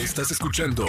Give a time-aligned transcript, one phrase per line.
[0.00, 0.86] Estás escuchando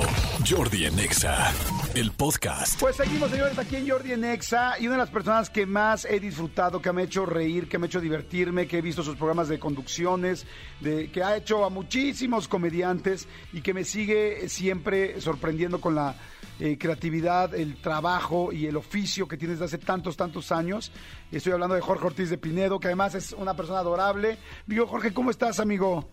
[0.49, 1.51] Jordi Anexa,
[1.95, 2.79] el podcast.
[2.79, 6.05] Pues seguimos, señores, aquí en Jordi en Exa y una de las personas que más
[6.05, 9.03] he disfrutado, que me ha hecho reír, que me ha hecho divertirme, que he visto
[9.03, 10.45] sus programas de conducciones,
[10.79, 16.15] de, que ha hecho a muchísimos comediantes y que me sigue siempre sorprendiendo con la
[16.61, 20.89] eh, creatividad, el trabajo y el oficio que tienes desde hace tantos, tantos años.
[21.33, 24.37] Estoy hablando de Jorge Ortiz de Pinedo, que además es una persona adorable.
[24.65, 26.07] Digo, Jorge, ¿cómo estás, amigo?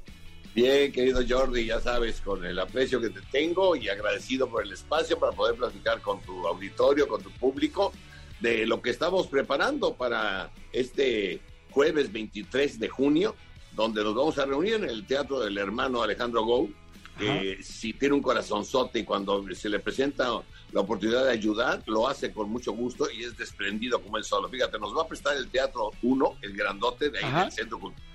[0.61, 4.73] Bien, querido Jordi, ya sabes, con el aprecio que te tengo y agradecido por el
[4.73, 7.93] espacio para poder platicar con tu auditorio, con tu público,
[8.41, 13.37] de lo que estamos preparando para este jueves 23 de junio,
[13.77, 16.73] donde nos vamos a reunir en el Teatro del Hermano Alejandro Gou,
[17.17, 22.09] que si tiene un corazonzote y cuando se le presenta la oportunidad de ayudar, lo
[22.09, 24.49] hace con mucho gusto y es desprendido como él solo.
[24.49, 27.43] Fíjate, nos va a prestar el Teatro 1, el grandote de ahí Ajá.
[27.45, 28.08] del Centro Cultural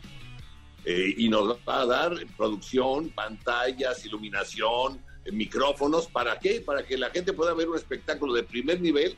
[0.85, 6.07] eh, y nos va a dar producción, pantallas, iluminación, eh, micrófonos.
[6.07, 6.61] ¿Para qué?
[6.61, 9.15] Para que la gente pueda ver un espectáculo de primer nivel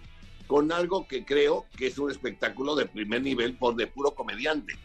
[0.48, 4.76] con algo que creo que es un espectáculo de primer nivel por de puro comediante.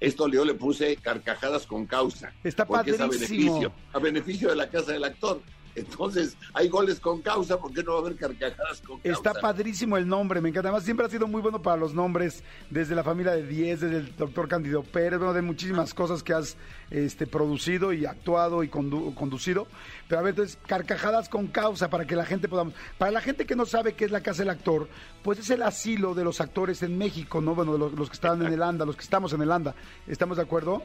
[0.00, 2.32] Esto yo le puse carcajadas con causa.
[2.44, 5.42] Está porque es a beneficio, a beneficio de la casa del actor.
[5.78, 9.16] Entonces, hay goles con causa, ¿por qué no va a haber carcajadas con causa?
[9.16, 10.68] Está padrísimo el nombre, me encanta.
[10.68, 13.96] Además, siempre ha sido muy bueno para los nombres, desde la familia de 10, desde
[13.98, 16.56] el doctor Candido Pérez, bueno, de muchísimas cosas que has
[16.90, 19.66] este, producido y actuado y condu- conducido.
[20.08, 22.74] Pero a ver, entonces, carcajadas con causa para que la gente podamos.
[22.98, 24.88] Para la gente que no sabe qué es la casa del actor,
[25.22, 27.54] pues es el asilo de los actores en México, ¿no?
[27.54, 29.74] Bueno, de los, los que están en el ANDA, los que estamos en el ANDA.
[30.06, 30.82] ¿Estamos de acuerdo?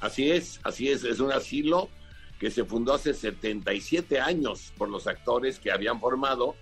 [0.00, 1.88] Así es, así es, es un asilo
[2.44, 6.56] que se fundó hace 77 años por los actores que habían formado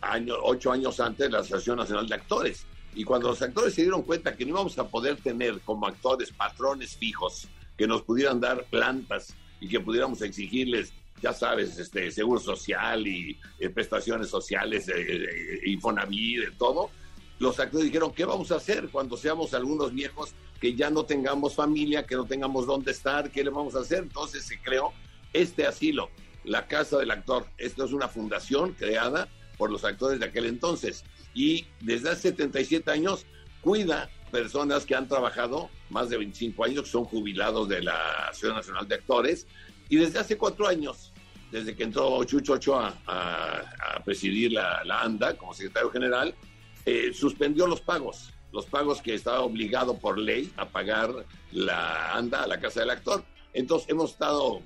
[0.00, 2.64] año, ocho años antes la Asociación Nacional de Actores.
[2.94, 6.32] Y cuando los actores se dieron cuenta que no íbamos a poder tener como actores
[6.32, 12.40] patrones fijos que nos pudieran dar plantas y que pudiéramos exigirles, ya sabes, este seguro
[12.40, 16.88] social y eh, prestaciones sociales, eh, eh, Infonavit, de todo,
[17.38, 21.54] los actores dijeron, ¿qué vamos a hacer cuando seamos algunos viejos que ya no tengamos
[21.54, 23.30] familia, que no tengamos dónde estar?
[23.30, 23.98] ¿Qué le vamos a hacer?
[23.98, 24.94] Entonces se creó
[25.36, 26.10] este asilo,
[26.44, 27.46] la Casa del Actor.
[27.58, 31.04] Esto es una fundación creada por los actores de aquel entonces
[31.34, 33.26] y desde hace 77 años
[33.60, 38.56] cuida personas que han trabajado más de 25 años, que son jubilados de la Asociación
[38.56, 39.46] Nacional de Actores
[39.88, 41.12] y desde hace cuatro años,
[41.50, 46.34] desde que entró Chucho Ochoa a, presidir la, la ANDA como secretario general,
[46.84, 51.10] eh, suspendió los pagos, los pagos que estaba obligado por ley a pagar
[51.52, 53.24] la ANDA a la casa del actor.
[53.52, 54.62] Entonces hemos estado,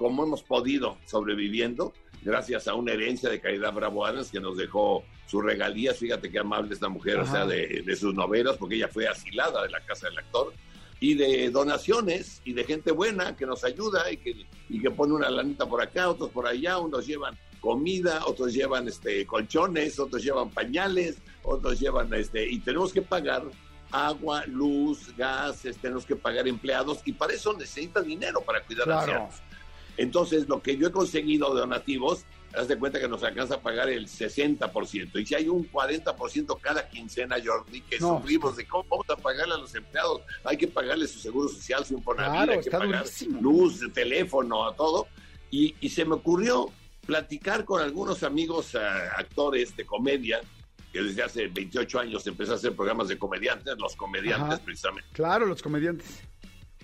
[0.00, 5.04] como hemos podido, sobreviviendo, gracias a una herencia de Caridad Bravo Adams que nos dejó
[5.26, 5.98] sus regalías.
[5.98, 9.62] Fíjate qué amable esta mujer, o sea, de, de sus novelas, porque ella fue asilada
[9.62, 10.54] de la casa del actor.
[11.00, 15.12] Y de donaciones y de gente buena que nos ayuda y que, y que pone
[15.12, 20.24] una lanita por acá, otros por allá, unos llevan comida, otros llevan este colchones, otros
[20.24, 23.42] llevan pañales, otros llevan este y tenemos que pagar
[23.92, 28.90] agua, luz, gas, este, tenemos que pagar empleados y para eso necesita dinero para cuidar
[28.90, 29.34] a ancianos.
[29.96, 32.24] Entonces, lo que yo he conseguido de donativos,
[32.54, 35.20] haz de cuenta que nos alcanza a pagar el 60%.
[35.20, 38.18] Y si hay un 40% cada quincena, Jordi, que No.
[38.18, 41.84] sufrimos de cómo vamos a pagarle a los empleados, hay que pagarle su seguro social,
[41.84, 43.40] su Claro, hay que pagar durísimo.
[43.40, 45.06] luz, teléfono, a todo.
[45.50, 46.70] Y, y se me ocurrió
[47.06, 50.40] platicar con algunos amigos ah, actores de comedia,
[50.92, 54.64] que desde hace 28 años empecé a hacer programas de comediantes, los comediantes Ajá.
[54.64, 55.08] precisamente.
[55.12, 56.22] Claro, los comediantes.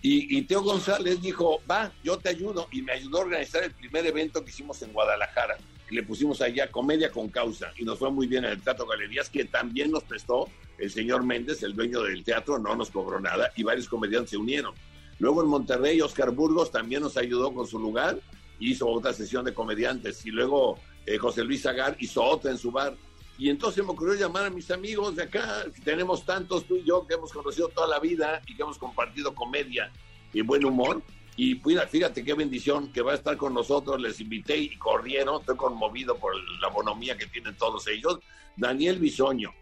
[0.08, 2.68] Y, y Teo González dijo, va, yo te ayudo.
[2.70, 5.56] Y me ayudó a organizar el primer evento que hicimos en Guadalajara.
[5.90, 9.28] Le pusimos allá Comedia con Causa y nos fue muy bien en el Teatro Galerías,
[9.28, 13.50] que también nos prestó el señor Méndez, el dueño del teatro, no nos cobró nada
[13.56, 14.74] y varios comediantes se unieron.
[15.18, 18.20] Luego en Monterrey, Oscar Burgos también nos ayudó con su lugar,
[18.60, 20.24] hizo otra sesión de comediantes.
[20.24, 22.96] Y luego eh, José Luis Agar hizo otra en su bar.
[23.38, 27.06] Y entonces me ocurrió llamar a mis amigos de acá, tenemos tantos tú y yo
[27.06, 29.92] que hemos conocido toda la vida y que hemos compartido comedia
[30.32, 31.02] y buen humor.
[31.36, 34.00] Y fíjate qué bendición que va a estar con nosotros.
[34.00, 35.40] Les invité y corrieron.
[35.40, 36.32] Estoy conmovido por
[36.62, 38.20] la bonomía que tienen todos ellos.
[38.56, 39.52] Daniel Bisoño,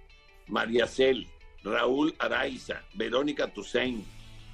[0.47, 1.27] María Cel,
[1.65, 4.05] Raúl Araiza, Verónica Tusein,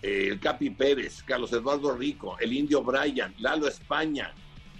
[0.00, 4.32] eh, el Capi Pérez, Carlos Eduardo Rico, el Indio Brian, Lalo España,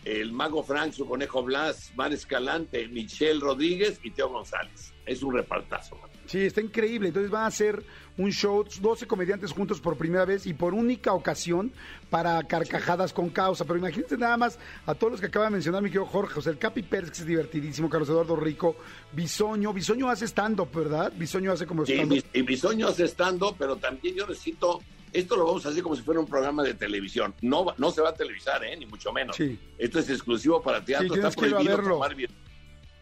[0.04, 4.92] el Mago Frank, su Conejo Blas, Mar Escalante, Michelle Rodríguez y Teo González.
[5.06, 5.98] Es un repartazo.
[6.26, 7.08] Sí, está increíble.
[7.08, 7.84] Entonces van a hacer
[8.16, 11.72] un show, 12 comediantes juntos por primera vez y por única ocasión
[12.08, 13.64] para carcajadas con causa.
[13.64, 16.42] Pero imagínense nada más a todos los que acaba de mencionar mi querido Jorge, o
[16.42, 18.76] sea, el Capi Pérez, que es divertidísimo, Carlos Eduardo Rico,
[19.12, 19.72] Bisoño.
[19.72, 21.12] Bisoño hace stand-up, ¿verdad?
[21.16, 22.24] Bisoño hace como Sí, stand-up.
[22.32, 24.80] mi, y mi sueño es estando, pero también yo necesito
[25.12, 27.34] esto lo vamos a hacer como si fuera un programa de televisión.
[27.40, 28.76] No, no se va a televisar, ¿eh?
[28.76, 29.36] ni mucho menos.
[29.36, 29.58] Sí.
[29.78, 32.30] Esto es exclusivo para teatro, Sí, está prohibido tomar bien.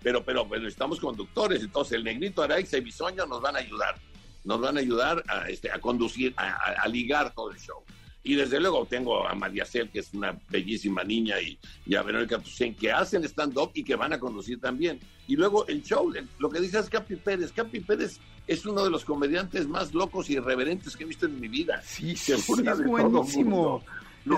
[0.03, 3.97] Pero, pero, pero estamos conductores, entonces el negrito Araix y Bisoño nos van a ayudar.
[4.45, 7.83] Nos van a ayudar a, este, a conducir, a, a- a ligar todo el show.
[8.25, 12.03] Y desde luego tengo a María Cel, que es una bellísima niña, y, y a
[12.03, 14.99] Verónica Tucen, que hacen stand-up y que van a conducir también.
[15.27, 17.53] Y luego el show, lo que dices Capi Pérez.
[17.53, 21.41] Capi Pérez es uno de los comediantes más locos y irreverentes que he visto en
[21.41, 21.81] mi vida.
[21.85, 23.85] Sí, Se sí, es buenísimo.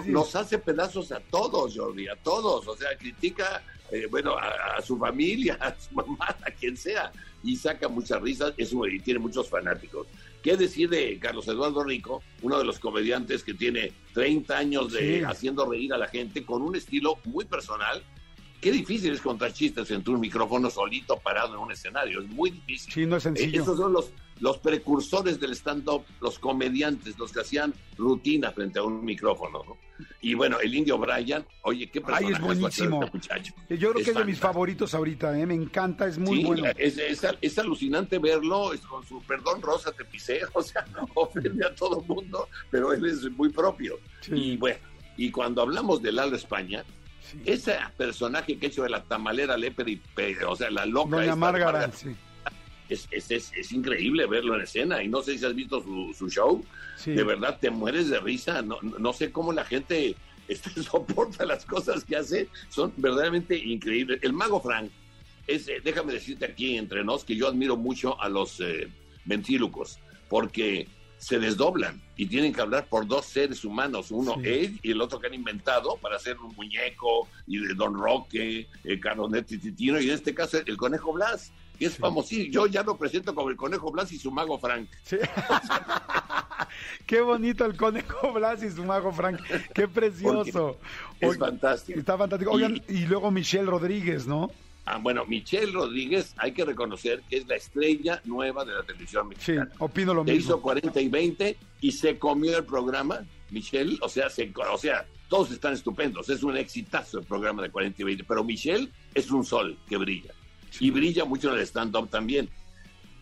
[0.06, 2.68] nos hace pedazos a todos, Jordi, a todos.
[2.68, 7.10] O sea, critica, eh, bueno, a, a su familia, a su mamá, a quien sea,
[7.42, 10.06] y saca muchas risas es un- y tiene muchos fanáticos.
[10.42, 15.18] ¿Qué decir de Carlos Eduardo Rico, uno de los comediantes que tiene 30 años de
[15.18, 15.24] Sí.
[15.24, 18.02] haciendo reír a la gente con un estilo muy personal?
[18.60, 22.50] Qué difícil es contar chistes entre un micrófono solito parado en un escenario, es muy
[22.50, 22.92] difícil.
[22.92, 23.62] Sí, no es Eh, sencillo.
[23.62, 24.10] Esos son los,
[24.40, 29.62] los precursores del stand-up, los comediantes, los que hacían rutina frente a un micrófono.
[29.66, 29.76] ¿no?
[30.22, 33.02] Y bueno, el indio Brian, oye, qué Ay, personaje es buenísimo.
[33.04, 33.54] este muchacho.
[33.68, 34.46] Yo creo que es de mis fantástico.
[34.46, 35.46] favoritos ahorita, ¿eh?
[35.46, 36.64] me encanta, es muy Sí, bueno.
[36.76, 40.84] es, es, es alucinante verlo, es con su perdón rosa te pisé, o sea,
[41.14, 43.98] ofende a todo el mundo, pero él es muy propio.
[44.20, 44.32] Sí.
[44.34, 44.78] Y bueno,
[45.16, 46.84] y cuando hablamos de Lalo España,
[47.30, 47.38] Sí.
[47.44, 50.00] ese personaje que ha hecho de la tamalera Lepre, y
[50.48, 52.08] o sea, la loca Doña esta Márgara, sí.
[52.90, 56.12] Es, es, es, es increíble verlo en escena y no sé si has visto su,
[56.16, 56.64] su show,
[56.96, 57.12] sí.
[57.12, 60.16] de verdad te mueres de risa, no, no- sé cómo la gente
[60.48, 64.18] este, soporta las cosas que hace, son verdaderamente increíbles.
[64.22, 64.90] El mago Frank,
[65.46, 68.88] es, eh, déjame decirte aquí entre nos que yo admiro mucho a los eh,
[69.24, 69.98] ventrílocos,
[70.28, 70.86] porque
[71.18, 74.48] se desdoblan y tienen que hablar por dos seres humanos, uno Sí.
[74.48, 78.68] él y el otro que han inventado para hacer un muñeco y de Don Roque,
[78.84, 81.98] el Caronetti Titino y en este caso el Conejo Blas, que es Sí.
[81.98, 82.52] famosísimo.
[82.52, 84.88] Yo ya lo presento como el Conejo Blas y su mago Frank.
[85.02, 85.16] Sí.
[87.06, 89.40] Qué bonito el conejo Blas y su mago Frank.
[89.74, 90.78] Qué precioso.
[91.18, 91.98] Es fantástico.
[91.98, 92.52] Está fantástico.
[92.52, 94.50] Oigan, y luego Michelle Rodríguez, ¿no?
[94.86, 99.24] Ah, bueno, Michelle Rodríguez, hay que reconocer que es la estrella nueva de la televisión
[99.38, 99.70] Sí, mexicana.
[99.78, 100.62] opino lo Que hizo mismo.
[100.62, 105.50] 40 y 20 y se comió el programa, Michelle, o sea, se, o sea, todos
[105.52, 109.44] están estupendos, es un exitazo el programa de 40 y 20, pero Michelle es un
[109.44, 110.32] sol que brilla
[110.78, 112.48] y brilla mucho en el stand-up también.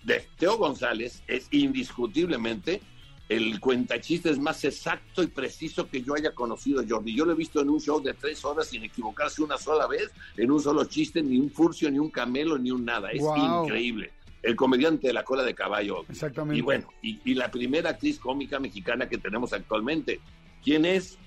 [0.05, 2.81] De Teo González es indiscutiblemente
[3.29, 7.15] el cuentachistes más exacto y preciso que yo haya conocido, Jordi.
[7.15, 10.11] Yo lo he visto en un show de tres horas sin equivocarse una sola vez,
[10.37, 13.11] en un solo chiste, ni un furcio, ni un camelo, ni un nada.
[13.11, 14.13] Es increíble.
[14.43, 16.07] El comediante de la cola de caballo.
[16.09, 16.59] Exactamente.
[16.59, 20.21] Y bueno, y, y la primera actriz cómica mexicana que tenemos actualmente,
[20.65, 21.19] ¿quién es?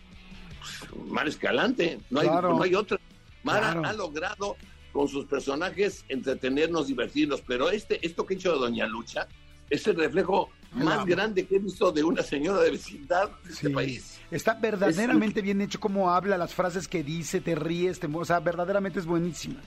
[0.89, 2.55] Pues, Mar Escalante, no hay, Claro.
[2.55, 2.97] no hay otra.
[3.43, 3.85] Mara Claro.
[3.87, 4.55] ha logrado
[4.91, 9.27] con sus personajes entretenernos, divertirnos, pero este, esto que he hecho de Doña Lucha
[9.69, 13.69] es el reflejo más grande que he visto de una señora de vecindad de este
[13.69, 14.19] país.
[14.29, 18.07] Está verdaderamente bien hecho cómo habla, las frases que dice, te ríes, te...
[18.07, 19.61] o sea, verdaderamente es buenísima.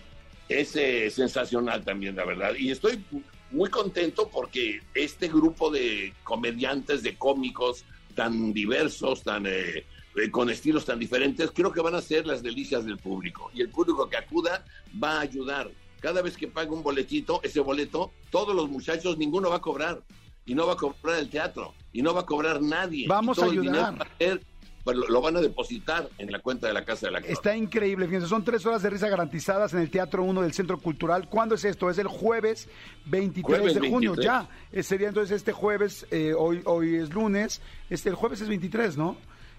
[0.49, 2.53] Es eh, sensacional también, la verdad.
[2.59, 3.03] Y estoy
[3.51, 7.85] muy contento porque este grupo de comediantes, de cómicos
[8.15, 9.85] tan diversos, tan eh,
[10.17, 13.51] eh, con estilos tan diferentes, creo que van a ser las delicias del público.
[13.55, 14.65] Y el público que acuda
[15.03, 15.71] va a ayudar.
[16.01, 20.03] Cada vez que paga un boletito, ese boleto, todos los muchachos, ninguno va a cobrar.
[20.47, 21.73] Y no va a cobrar el teatro.
[21.93, 23.07] Y no va a cobrar nadie.
[23.09, 24.09] Vamos Y todo a el ayudar.
[24.19, 24.43] ser-
[24.85, 27.33] pues, lo, van a depositar en la cuenta de la Casa de la Actor.
[27.33, 30.79] Está increíble, fíjense, son tres horas de risa garantizadas en el Teatro 1 del Centro
[30.79, 31.27] Cultural.
[31.31, 31.89] ¿Cuándo es esto?
[31.89, 32.69] Es el jueves
[33.07, 34.25] 23 Jueves de junio, 23.
[34.27, 34.49] ya.
[34.73, 38.99] Eh, Sería entonces este jueves, eh, hoy, hoy es lunes, este, el jueves es 23,
[38.99, 39.17] ¿no?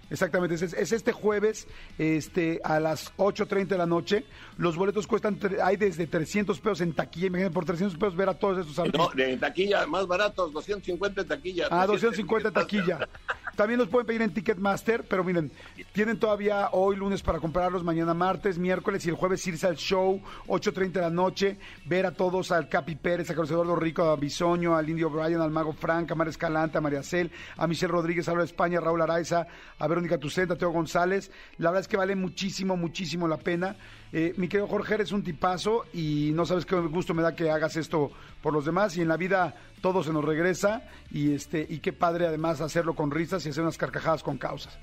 [0.09, 4.25] Exactamente, es, es este jueves este, a las 8.30 de la noche.
[4.57, 7.27] Los boletos cuestan, hay desde 300 pesos en taquilla.
[7.27, 9.15] Imagínate, por 300 pesos ver a todos estos artistas.
[9.15, 11.67] No, de taquilla, más baratos, 250 en taquilla.
[11.71, 13.09] Ah, 250 250 taquilla.
[13.55, 15.49] También los pueden pedir en Ticketmaster, pero miren,
[15.93, 20.21] tienen todavía hoy lunes para comprarlos, mañana martes, miércoles y el jueves irse al show,
[20.47, 24.15] 8.30 de la noche, ver a todos, al Capi Pérez, a Carlos Eduardo Rico, a
[24.17, 27.91] Bisoño, al Indio Brian, al Mago Frank, a Mar Escalante, a María Cel, a Michelle
[27.91, 29.47] Rodríguez, a Laura España, a Raúl Araiza,
[29.79, 31.31] a Verónica Tucenta, a Teo González.
[31.57, 33.77] La verdad es que vale muchísimo, muchísimo la pena.
[34.17, 37.49] Eh, mi querido Jorge, eres un tipazo y no sabes qué gusto me da que
[37.51, 41.67] hagas esto por los demás y en la vida todo se nos regresa y este
[41.69, 44.77] y qué padre además hacerlo con risas y hacer unas carcajadas con causas.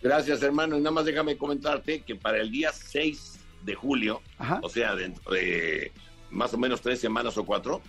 [0.00, 0.78] Gracias, hermano.
[0.78, 4.58] Y nada más déjame comentarte que para el día 6 de julio, Ajá.
[4.62, 5.92] o sea, dentro de
[6.30, 7.82] más o menos tres semanas o cuatro,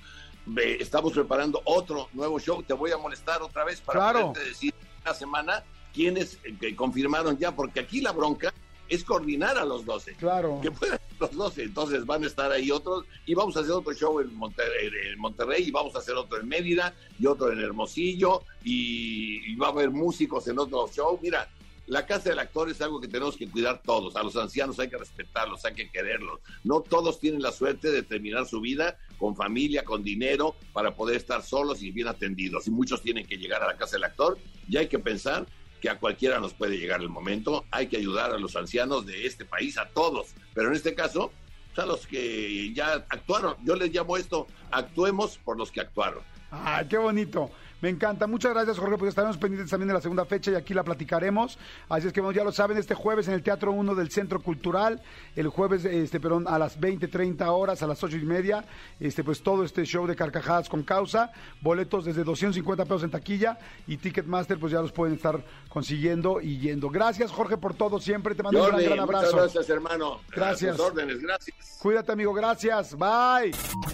[0.80, 2.62] estamos preparando otro nuevo show.
[2.62, 4.34] Te voy a molestar otra vez para Claro.
[4.36, 4.74] decir
[5.06, 5.64] una semana
[5.94, 8.54] quiénes eh, confirmaron ya, porque aquí la bronca
[8.94, 10.16] es coordinar a los 12.
[10.16, 10.60] Claro.
[10.62, 11.64] Que puedan los 12.
[11.64, 15.20] Entonces van a estar ahí otros y vamos a hacer otro show en Monterrey, en
[15.20, 19.68] Monterrey y vamos a hacer otro en Mérida y otro en Hermosillo y, y va
[19.68, 21.20] a haber músicos en otro show.
[21.22, 21.48] Mira,
[21.88, 24.16] la casa del actor es algo que tenemos que cuidar todos.
[24.16, 26.40] A los ancianos hay que respetarlos, hay que quererlos.
[26.64, 31.18] No todos tienen la suerte de terminar su vida con familia, con dinero, para poder
[31.18, 32.68] estar solos y bien atendidos.
[32.68, 35.46] Y muchos tienen que llegar a la casa del actor y hay que pensar
[35.84, 37.66] que a cualquiera nos puede llegar el momento.
[37.70, 40.34] Hay que ayudar a los ancianos de este país, a todos.
[40.54, 41.30] Pero en este caso,
[41.76, 43.58] a los que ya actuaron.
[43.66, 46.24] Yo les llamo esto, actuemos por los que actuaron.
[46.52, 47.52] Ay, qué bonito.
[47.84, 48.28] Me encanta.
[48.28, 51.60] Muchas gracias, Jorge, porque estaremos pendientes también de la segunda fecha y aquí la platicaremos.
[51.90, 54.42] Así es que bueno, ya lo saben, este jueves en el Teatro 1 del Centro
[54.42, 55.02] Cultural,
[55.36, 58.64] el jueves, este, perdón, a las 20, 30 horas, a las 8 y media,
[59.02, 63.60] este, pues todo este show de carcajadas con causa, boletos desde 250 pesos en taquilla
[63.86, 66.90] y Ticketmaster, pues ya los pueden estar consiguiendo y yendo.
[66.90, 68.34] Gracias, Jorge, por todo siempre.
[68.34, 69.26] Te mando un gran, abrazo.
[69.26, 70.22] Muchas gracias, hermano.
[70.34, 70.76] Gracias.
[70.76, 71.80] A tus órdenes, gracias.
[71.82, 72.34] Cuídate, amigo.
[72.34, 72.96] Gracias.
[72.98, 73.52] Bye.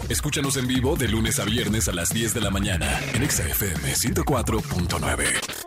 [0.10, 3.46] Escúchanos en vivo de lunes a viernes a las 10 de la mañana en Exa
[3.84, 5.59] FM 104.9.